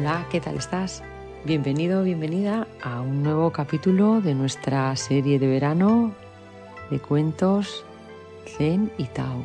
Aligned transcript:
Hola, 0.00 0.26
¿qué 0.30 0.40
tal 0.40 0.56
estás? 0.56 1.02
Bienvenido, 1.44 2.02
bienvenida 2.02 2.66
a 2.80 3.02
un 3.02 3.22
nuevo 3.22 3.52
capítulo 3.52 4.22
de 4.22 4.34
nuestra 4.34 4.96
serie 4.96 5.38
de 5.38 5.46
verano 5.46 6.14
de 6.90 6.98
cuentos 6.98 7.84
Zen 8.46 8.90
y 8.96 9.04
Tao. 9.04 9.44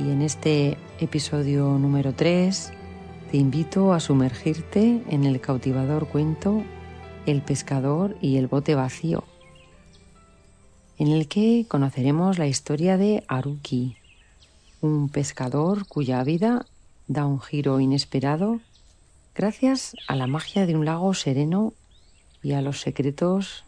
Y 0.00 0.10
en 0.10 0.20
este 0.22 0.76
episodio 0.98 1.78
número 1.78 2.12
3 2.12 2.72
te 3.30 3.36
invito 3.36 3.92
a 3.92 4.00
sumergirte 4.00 5.00
en 5.08 5.22
el 5.22 5.40
cautivador 5.40 6.08
cuento 6.08 6.64
El 7.26 7.40
pescador 7.42 8.16
y 8.20 8.36
el 8.36 8.48
bote 8.48 8.74
vacío, 8.74 9.22
en 10.98 11.06
el 11.06 11.28
que 11.28 11.66
conoceremos 11.68 12.36
la 12.36 12.48
historia 12.48 12.96
de 12.96 13.22
Aruki, 13.28 13.99
un 14.80 15.08
pescador 15.08 15.86
cuya 15.86 16.22
vida 16.24 16.66
da 17.06 17.26
un 17.26 17.40
giro 17.40 17.80
inesperado 17.80 18.60
gracias 19.34 19.94
a 20.08 20.16
la 20.16 20.26
magia 20.26 20.66
de 20.66 20.76
un 20.76 20.84
lago 20.84 21.14
sereno 21.14 21.72
y 22.42 22.52
a 22.52 22.62
los 22.62 22.80
secretos 22.80 23.64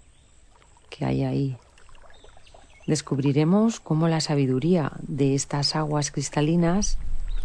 que 0.90 1.04
hay 1.04 1.24
ahí. 1.24 1.56
Descubriremos 2.86 3.80
cómo 3.80 4.08
la 4.08 4.20
sabiduría 4.20 4.92
de 5.02 5.34
estas 5.34 5.76
aguas 5.76 6.10
cristalinas 6.10 6.98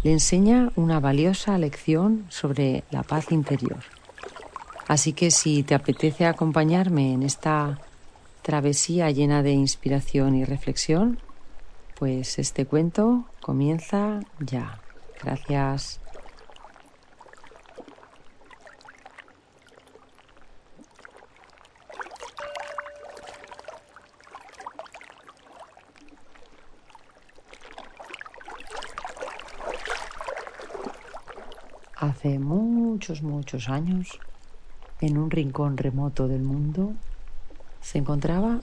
le 0.03 0.11
enseña 0.11 0.71
una 0.75 0.99
valiosa 0.99 1.57
lección 1.57 2.25
sobre 2.29 2.83
la 2.91 3.03
paz 3.03 3.31
interior. 3.31 3.83
Así 4.87 5.13
que 5.13 5.31
si 5.31 5.63
te 5.63 5.75
apetece 5.75 6.25
acompañarme 6.25 7.13
en 7.13 7.23
esta 7.23 7.79
travesía 8.41 9.11
llena 9.11 9.43
de 9.43 9.51
inspiración 9.51 10.35
y 10.35 10.45
reflexión, 10.45 11.19
pues 11.97 12.37
este 12.37 12.65
cuento 12.65 13.25
comienza 13.41 14.19
ya. 14.39 14.79
Gracias. 15.23 15.99
Hace 31.95 32.37
muchos, 32.37 33.23
muchos 33.23 33.69
años, 33.69 34.19
en 35.01 35.17
un 35.17 35.31
rincón 35.31 35.77
remoto 35.77 36.27
del 36.27 36.43
mundo, 36.43 36.93
se 37.81 37.97
encontraba 37.97 38.59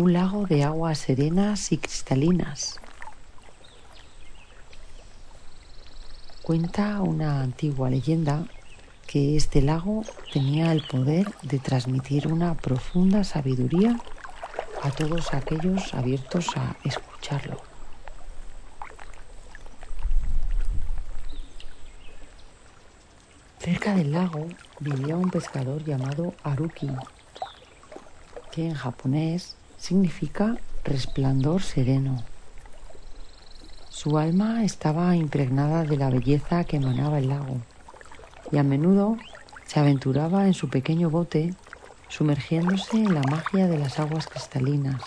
un 0.00 0.14
lago 0.14 0.46
de 0.46 0.64
aguas 0.64 0.96
serenas 0.96 1.72
y 1.72 1.76
cristalinas. 1.76 2.80
Cuenta 6.40 7.02
una 7.02 7.42
antigua 7.42 7.90
leyenda 7.90 8.46
que 9.06 9.36
este 9.36 9.60
lago 9.60 10.02
tenía 10.32 10.72
el 10.72 10.86
poder 10.86 11.26
de 11.42 11.58
transmitir 11.58 12.28
una 12.28 12.54
profunda 12.54 13.24
sabiduría 13.24 14.00
a 14.82 14.90
todos 14.90 15.34
aquellos 15.34 15.92
abiertos 15.92 16.46
a 16.56 16.76
escucharlo. 16.82 17.60
Cerca 23.58 23.94
del 23.94 24.12
lago 24.12 24.46
vivía 24.78 25.18
un 25.18 25.30
pescador 25.30 25.84
llamado 25.84 26.32
Aruki, 26.42 26.88
que 28.50 28.66
en 28.66 28.72
japonés 28.74 29.56
significa 29.80 30.56
resplandor 30.84 31.62
sereno. 31.62 32.22
Su 33.88 34.18
alma 34.18 34.62
estaba 34.62 35.16
impregnada 35.16 35.82
de 35.84 35.96
la 35.96 36.10
belleza 36.10 36.64
que 36.64 36.76
emanaba 36.76 37.18
el 37.18 37.28
lago 37.28 37.56
y 38.52 38.58
a 38.58 38.62
menudo 38.62 39.16
se 39.66 39.80
aventuraba 39.80 40.46
en 40.46 40.54
su 40.54 40.68
pequeño 40.68 41.10
bote 41.10 41.54
sumergiéndose 42.08 42.98
en 42.98 43.14
la 43.14 43.22
magia 43.22 43.66
de 43.66 43.78
las 43.78 43.98
aguas 43.98 44.26
cristalinas. 44.26 45.02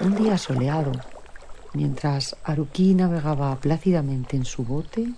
Un 0.00 0.14
día 0.16 0.38
soleado, 0.38 0.92
Mientras 1.74 2.36
Aruki 2.44 2.94
navegaba 2.94 3.56
plácidamente 3.56 4.36
en 4.36 4.44
su 4.44 4.62
bote, 4.62 5.08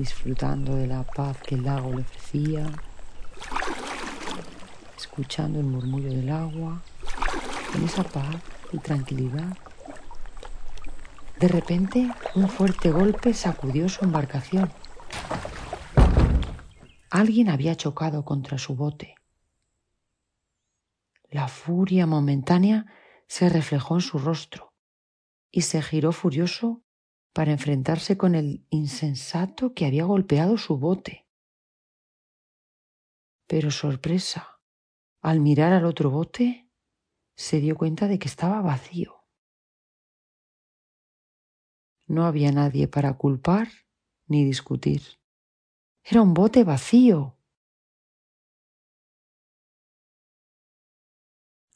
disfrutando 0.00 0.76
de 0.76 0.86
la 0.86 1.02
paz 1.02 1.36
que 1.42 1.56
el 1.56 1.64
lago 1.64 1.92
le 1.92 2.00
ofrecía, 2.00 2.66
escuchando 4.96 5.60
el 5.60 5.66
murmullo 5.66 6.08
del 6.08 6.30
agua, 6.30 6.80
en 7.74 7.84
esa 7.84 8.02
paz 8.02 8.36
y 8.72 8.78
tranquilidad, 8.78 9.58
de 11.38 11.48
repente 11.48 12.10
un 12.34 12.48
fuerte 12.48 12.90
golpe 12.90 13.34
sacudió 13.34 13.90
su 13.90 14.02
embarcación. 14.06 14.72
Alguien 17.10 17.50
había 17.50 17.74
chocado 17.74 18.24
contra 18.24 18.56
su 18.56 18.74
bote. 18.76 19.16
La 21.28 21.48
furia 21.48 22.06
momentánea 22.06 22.86
se 23.26 23.50
reflejó 23.50 23.96
en 23.96 24.00
su 24.00 24.18
rostro 24.18 24.72
y 25.50 25.60
se 25.62 25.82
giró 25.82 26.12
furioso 26.12 26.82
para 27.32 27.52
enfrentarse 27.52 28.16
con 28.16 28.34
el 28.34 28.66
insensato 28.70 29.74
que 29.74 29.86
había 29.86 30.04
golpeado 30.04 30.58
su 30.58 30.78
bote. 30.78 31.26
Pero 33.46 33.70
sorpresa, 33.70 34.60
al 35.22 35.40
mirar 35.40 35.72
al 35.72 35.84
otro 35.84 36.10
bote, 36.10 36.68
se 37.36 37.60
dio 37.60 37.76
cuenta 37.76 38.08
de 38.08 38.18
que 38.18 38.28
estaba 38.28 38.60
vacío. 38.60 39.24
No 42.06 42.26
había 42.26 42.50
nadie 42.52 42.88
para 42.88 43.16
culpar 43.16 43.68
ni 44.26 44.44
discutir. 44.44 45.02
Era 46.02 46.22
un 46.22 46.34
bote 46.34 46.64
vacío. 46.64 47.36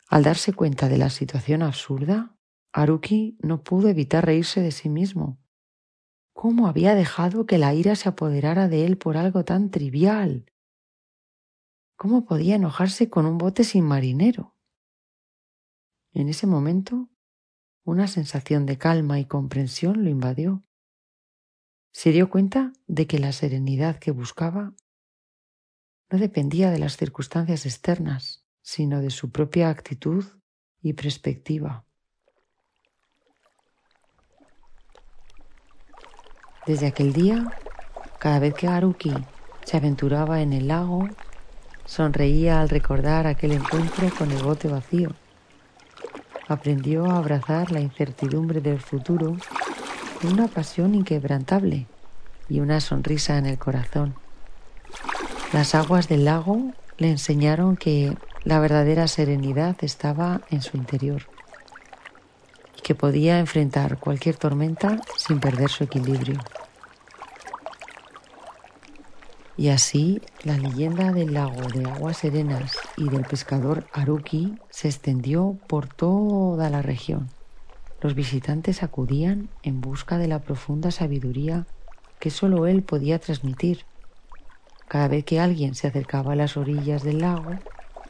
Al 0.09 0.23
darse 0.23 0.53
cuenta 0.53 0.89
de 0.89 0.99
la 0.99 1.11
situación 1.11 1.63
absurda, 1.63 2.37
Haruki 2.73 3.39
no 3.41 3.63
pudo 3.63 3.89
evitar 3.89 4.27
reírse 4.27 4.61
de 4.61 4.73
sí 4.73 4.89
mismo. 4.89 5.44
¿Cómo 6.35 6.67
había 6.67 6.97
dejado 6.97 7.47
que 7.47 7.59
la 7.59 7.73
ira 7.75 7.95
se 7.95 8.09
apoderara 8.09 8.69
de 8.69 8.85
él 8.85 8.99
por 8.99 9.17
algo 9.17 9.45
tan 9.45 9.71
trivial? 9.71 10.53
¿Cómo 11.97 12.27
podía 12.27 12.57
enojarse 12.57 13.09
con 13.09 13.25
un 13.25 13.39
bote 13.39 13.63
sin 13.63 13.85
marinero? 13.85 14.57
En 16.13 16.29
ese 16.29 16.47
momento, 16.47 17.09
una 17.85 18.09
sensación 18.09 18.67
de 18.67 18.77
calma 18.77 19.21
y 19.21 19.27
comprensión 19.27 20.05
lo 20.05 20.11
invadió. 20.11 20.65
Se 21.93 22.11
dio 22.11 22.29
cuenta 22.29 22.73
de 22.89 23.07
que 23.07 23.21
la 23.21 23.33
serenidad 23.33 24.01
que 24.01 24.11
buscaba 24.11 24.75
no 26.11 26.19
dependía 26.19 26.73
de 26.73 26.81
las 26.81 26.97
circunstancias 26.97 27.65
externas, 27.65 28.45
sino 28.61 29.01
de 29.01 29.11
su 29.11 29.31
propia 29.31 29.71
actitud 29.71 30.25
y 30.83 30.95
perspectiva. 30.95 31.87
Desde 36.67 36.87
aquel 36.87 37.13
día, 37.13 37.45
cada 38.19 38.39
vez 38.39 38.55
que 38.55 38.69
Haruki 38.69 39.13
se 39.65 39.77
aventuraba 39.77 40.41
en 40.41 40.55
el 40.55 40.69
lago, 40.69 41.07
sonreía 41.85 42.63
al 42.63 42.71
recordar 42.71 43.27
aquel 43.27 43.53
encuentro 43.53 44.09
con 44.17 44.31
el 44.31 44.43
bote 44.43 44.69
vacío. 44.69 45.11
Aprendió 46.49 47.05
a 47.05 47.19
abrazar 47.19 47.71
la 47.71 47.81
incertidumbre 47.81 48.63
del 48.63 48.81
futuro 48.81 49.37
con 50.23 50.33
una 50.33 50.49
pasión 50.49 50.95
inquebrantable 50.95 51.87
y 52.49 52.61
una 52.61 52.81
sonrisa 52.81 53.37
en 53.37 53.45
el 53.45 53.59
corazón. 53.59 54.15
Las 55.53 55.75
aguas 55.75 56.09
del 56.09 56.25
lago 56.25 56.73
le 56.97 57.11
enseñaron 57.11 57.77
que 57.77 58.17
la 58.45 58.59
verdadera 58.59 59.07
serenidad 59.07 59.77
estaba 59.83 60.41
en 60.51 60.63
su 60.63 60.79
interior 60.79 61.23
y 62.79 62.81
que 62.81 62.95
podía 62.95 63.39
enfrentar 63.39 63.99
cualquier 63.99 64.37
tormenta 64.37 65.01
sin 65.19 65.41
perder 65.41 65.69
su 65.69 65.85
equilibrio. 65.85 66.39
Y 69.57 69.69
así 69.69 70.21
la 70.43 70.59
leyenda 70.59 71.13
del 71.13 71.35
lago 71.35 71.71
de 71.71 71.89
aguas 71.89 72.19
serenas 72.19 72.89
y 72.97 73.09
del 73.11 73.25
pescador 73.25 73.89
Aruki 73.93 74.61
se 74.71 74.89
extendió 74.89 75.61
por 75.69 75.89
toda 75.89 76.71
la 76.71 76.83
región. 76.83 77.37
Los 78.01 78.15
visitantes 78.15 78.83
acudían 78.83 79.51
en 79.63 79.81
busca 79.81 80.19
de 80.19 80.29
la 80.29 80.43
profunda 80.43 80.91
sabiduría 80.91 81.69
que 82.19 82.31
solo 82.31 82.67
él 82.67 82.83
podía 82.83 83.19
transmitir. 83.21 83.87
Cada 84.89 85.09
vez 85.09 85.25
que 85.25 85.41
alguien 85.41 85.75
se 85.75 85.87
acercaba 85.87 86.33
a 86.33 86.37
las 86.37 86.57
orillas 86.57 87.03
del 87.03 87.21
lago, 87.21 87.65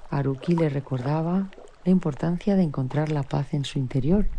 Haruki 0.09 0.55
le 0.55 0.69
recordaba 0.69 1.53
la 1.85 1.93
importancia 1.93 2.57
de 2.57 2.63
encontrar 2.63 3.11
la 3.11 3.29
paz 3.29 3.53
en 3.53 3.65
su 3.65 3.79
interior 3.79 4.31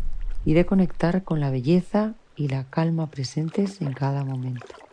y 0.44 0.54
de 0.54 0.66
conectar 0.66 1.24
con 1.24 1.40
la 1.40 1.52
belleza 1.52 2.16
y 2.36 2.48
la 2.48 2.70
calma 2.70 3.12
presentes 3.12 3.82
en 3.82 3.94
cada 3.94 4.24
momento. 4.24 4.85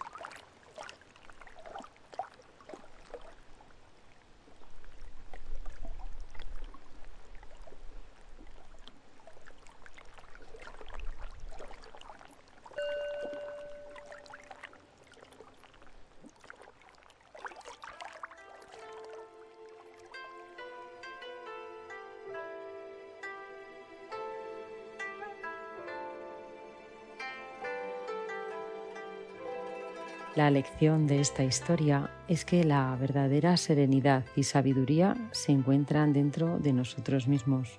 La 30.34 30.50
lección 30.50 31.06
de 31.06 31.20
esta 31.20 31.44
historia 31.44 32.08
es 32.26 32.46
que 32.46 32.64
la 32.64 32.96
verdadera 32.98 33.58
serenidad 33.58 34.24
y 34.34 34.44
sabiduría 34.44 35.14
se 35.30 35.52
encuentran 35.52 36.14
dentro 36.14 36.58
de 36.58 36.72
nosotros 36.72 37.28
mismos. 37.28 37.78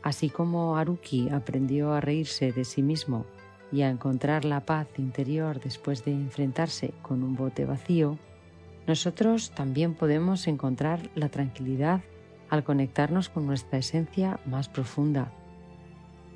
Así 0.00 0.30
como 0.30 0.76
Haruki 0.76 1.28
aprendió 1.28 1.92
a 1.92 2.00
reírse 2.00 2.52
de 2.52 2.64
sí 2.64 2.82
mismo 2.82 3.26
y 3.72 3.82
a 3.82 3.90
encontrar 3.90 4.44
la 4.44 4.60
paz 4.60 4.86
interior 4.96 5.58
después 5.58 6.04
de 6.04 6.12
enfrentarse 6.12 6.94
con 7.02 7.24
un 7.24 7.34
bote 7.34 7.64
vacío, 7.64 8.16
nosotros 8.86 9.50
también 9.50 9.94
podemos 9.94 10.46
encontrar 10.46 11.10
la 11.16 11.30
tranquilidad 11.30 12.00
al 12.48 12.62
conectarnos 12.62 13.28
con 13.28 13.46
nuestra 13.46 13.80
esencia 13.80 14.38
más 14.46 14.68
profunda. 14.68 15.32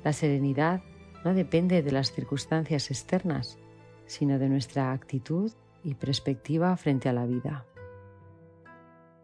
La 0.03 0.11
serenidad 0.11 0.81
no 1.23 1.33
depende 1.33 1.81
de 1.81 1.91
las 1.93 2.11
circunstancias 2.11 2.91
externas, 2.91 3.57
sino 4.05 4.39
de 4.39 4.49
nuestra 4.49 4.91
actitud 4.91 5.51
y 5.83 5.95
perspectiva 5.95 6.75
frente 6.77 7.09
a 7.09 7.13
la 7.13 7.25
vida. 7.25 7.65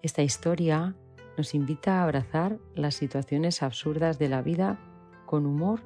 Esta 0.01 0.21
historia 0.21 0.95
nos 1.37 1.53
invita 1.53 1.99
a 1.99 2.03
abrazar 2.03 2.57
las 2.75 2.95
situaciones 2.95 3.63
absurdas 3.63 4.19
de 4.19 4.29
la 4.29 4.41
vida 4.41 4.79
con 5.25 5.45
humor 5.45 5.81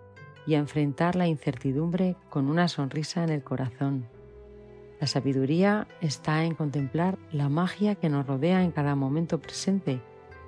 y 0.48 0.56
a 0.56 0.60
enfrentar 0.60 1.16
la 1.16 1.28
incertidumbre 1.28 2.16
con 2.30 2.50
una 2.50 2.68
sonrisa 2.68 3.24
en 3.24 3.30
el 3.30 3.44
corazón. 3.44 4.08
La 5.00 5.08
sabiduría 5.08 5.88
está 6.02 6.46
en 6.46 6.56
contemplar 6.56 7.18
la 7.32 7.50
magia 7.50 7.96
que 7.96 8.10
nos 8.10 8.26
rodea 8.26 8.64
en 8.64 8.72
cada 8.72 8.96
momento 8.96 9.40
presente 9.40 10.02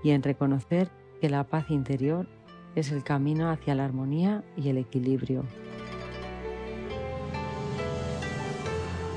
y 0.04 0.12
en 0.12 0.24
reconocer 0.24 0.90
que 1.20 1.30
la 1.30 1.44
paz 1.44 1.70
interior 1.70 2.28
es 2.76 2.92
el 2.92 3.04
camino 3.04 3.50
hacia 3.50 3.76
la 3.76 3.86
armonía 3.86 4.44
y 4.56 4.70
el 4.70 4.78
equilibrio. 4.78 5.44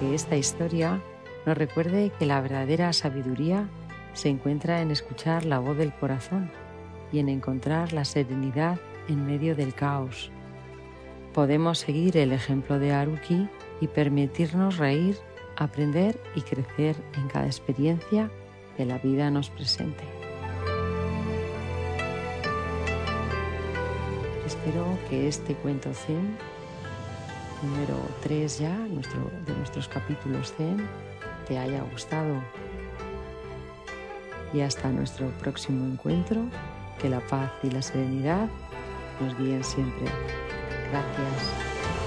Que 0.00 0.14
esta 0.14 0.36
historia 0.36 1.02
nos 1.46 1.56
recuerde 1.56 2.10
que 2.18 2.26
la 2.26 2.40
verdadera 2.40 2.92
sabiduría 2.92 3.68
se 4.14 4.30
encuentra 4.30 4.80
en 4.80 4.90
escuchar 4.90 5.44
la 5.44 5.58
voz 5.58 5.76
del 5.76 5.92
corazón 5.92 6.50
y 7.12 7.18
en 7.18 7.28
encontrar 7.28 7.92
la 7.92 8.04
serenidad 8.04 8.78
en 9.08 9.26
medio 9.26 9.54
del 9.54 9.74
caos. 9.74 10.30
Podemos 11.34 11.78
seguir 11.78 12.16
el 12.16 12.32
ejemplo 12.32 12.78
de 12.78 12.92
Haruki 12.92 13.48
y 13.80 13.88
permitirnos 13.88 14.78
reír, 14.78 15.16
aprender 15.56 16.18
y 16.34 16.40
crecer 16.40 16.96
en 17.14 17.28
cada 17.28 17.46
experiencia 17.46 18.30
que 18.76 18.84
la 18.84 18.98
vida 18.98 19.30
nos 19.30 19.50
presente. 19.50 20.04
Espero 24.46 24.98
que 25.08 25.28
este 25.28 25.54
cuento 25.54 25.92
Zen, 25.94 26.36
número 27.62 27.96
3 28.22 28.58
ya, 28.58 28.74
nuestro, 28.74 29.30
de 29.46 29.54
nuestros 29.54 29.88
capítulos 29.88 30.52
Zen, 30.56 30.86
te 31.46 31.58
haya 31.58 31.82
gustado 31.82 32.42
y 34.52 34.60
hasta 34.60 34.88
nuestro 34.90 35.28
próximo 35.38 35.86
encuentro, 35.86 36.42
que 37.00 37.08
la 37.08 37.20
paz 37.20 37.50
y 37.62 37.70
la 37.70 37.82
serenidad 37.82 38.48
nos 39.20 39.36
guíen 39.38 39.62
siempre. 39.62 40.06
Gracias. 40.90 41.99